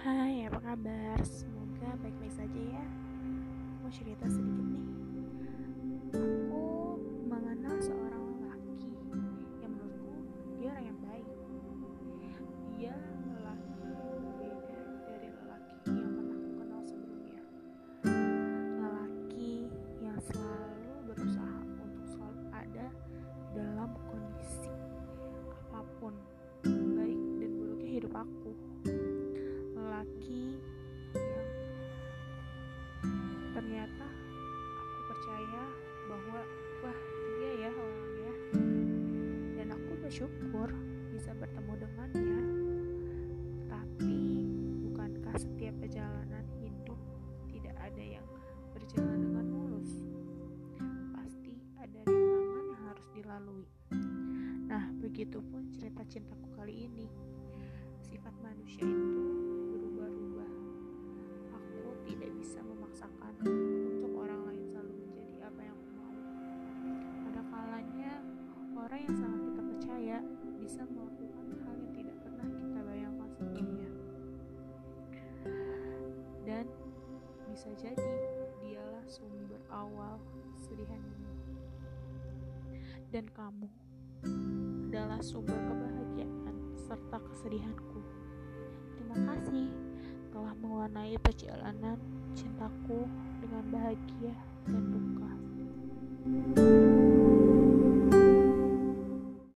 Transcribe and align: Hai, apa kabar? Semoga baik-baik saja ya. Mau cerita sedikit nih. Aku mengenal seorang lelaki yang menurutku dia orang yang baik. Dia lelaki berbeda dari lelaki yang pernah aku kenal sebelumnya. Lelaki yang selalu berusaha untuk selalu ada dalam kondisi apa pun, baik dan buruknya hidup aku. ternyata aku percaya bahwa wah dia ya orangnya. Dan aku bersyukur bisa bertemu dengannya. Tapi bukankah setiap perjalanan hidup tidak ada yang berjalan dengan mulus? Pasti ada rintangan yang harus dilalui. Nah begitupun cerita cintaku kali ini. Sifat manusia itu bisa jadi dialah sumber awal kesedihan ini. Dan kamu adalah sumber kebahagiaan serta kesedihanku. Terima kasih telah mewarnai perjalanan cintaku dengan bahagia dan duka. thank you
Hai, 0.00 0.48
apa 0.48 0.56
kabar? 0.64 1.20
Semoga 1.28 1.92
baik-baik 2.00 2.32
saja 2.32 2.56
ya. 2.56 2.84
Mau 3.84 3.92
cerita 3.92 4.24
sedikit 4.32 4.64
nih. 4.72 4.88
Aku 6.16 6.96
mengenal 7.28 7.76
seorang 7.84 8.24
lelaki 8.32 8.96
yang 9.60 9.76
menurutku 9.76 10.16
dia 10.56 10.72
orang 10.72 10.86
yang 10.88 11.00
baik. 11.04 11.28
Dia 12.80 12.96
lelaki 13.28 13.72
berbeda 14.24 14.80
dari 15.04 15.28
lelaki 15.36 15.92
yang 15.92 16.10
pernah 16.16 16.32
aku 16.32 16.48
kenal 16.56 16.80
sebelumnya. 16.88 17.42
Lelaki 18.80 19.68
yang 20.00 20.16
selalu 20.32 21.12
berusaha 21.12 21.60
untuk 21.76 22.08
selalu 22.08 22.42
ada 22.56 22.86
dalam 23.52 23.92
kondisi 24.08 24.72
apa 25.44 25.84
pun, 26.00 26.16
baik 26.64 27.20
dan 27.36 27.50
buruknya 27.52 28.00
hidup 28.00 28.16
aku. 28.16 28.69
ternyata 33.60 34.08
aku 34.80 34.98
percaya 35.12 35.64
bahwa 36.08 36.40
wah 36.80 37.00
dia 37.36 37.68
ya 37.68 37.70
orangnya. 37.76 38.32
Dan 39.52 39.68
aku 39.76 40.00
bersyukur 40.00 40.72
bisa 41.12 41.36
bertemu 41.36 41.72
dengannya. 41.76 42.40
Tapi 43.68 44.16
bukankah 44.88 45.36
setiap 45.36 45.76
perjalanan 45.76 46.48
hidup 46.64 46.96
tidak 47.52 47.76
ada 47.84 48.00
yang 48.00 48.24
berjalan 48.72 49.28
dengan 49.28 49.44
mulus? 49.52 50.08
Pasti 51.12 51.60
ada 51.76 52.00
rintangan 52.08 52.64
yang 52.64 52.82
harus 52.88 53.06
dilalui. 53.12 53.68
Nah 54.72 54.88
begitupun 55.04 55.68
cerita 55.76 56.00
cintaku 56.08 56.48
kali 56.56 56.88
ini. 56.88 57.04
Sifat 58.08 58.32
manusia 58.40 58.88
itu 58.88 59.39
bisa 77.60 77.92
jadi 77.92 78.16
dialah 78.64 79.04
sumber 79.04 79.60
awal 79.68 80.16
kesedihan 80.56 80.96
ini. 80.96 81.28
Dan 83.12 83.28
kamu 83.36 83.68
adalah 84.88 85.20
sumber 85.20 85.60
kebahagiaan 85.68 86.56
serta 86.72 87.20
kesedihanku. 87.20 88.00
Terima 88.96 89.28
kasih 89.28 89.68
telah 90.32 90.56
mewarnai 90.56 91.20
perjalanan 91.20 92.00
cintaku 92.32 93.04
dengan 93.44 93.64
bahagia 93.68 94.32
dan 94.64 94.84
duka. 94.88 95.30
thank 96.20 96.56
you 96.56 96.79